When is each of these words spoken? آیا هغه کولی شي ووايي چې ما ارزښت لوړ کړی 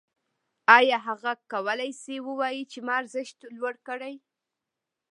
آیا 0.77 0.97
هغه 1.07 1.31
کولی 1.51 1.91
شي 2.01 2.15
ووايي 2.25 2.63
چې 2.71 2.79
ما 2.85 2.93
ارزښت 3.01 3.37
لوړ 3.57 3.75
کړی 3.87 4.15